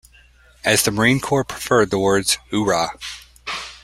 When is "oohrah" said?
2.51-2.89